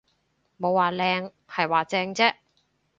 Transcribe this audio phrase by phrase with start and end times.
[0.59, 2.33] 冇話靚，係話正啫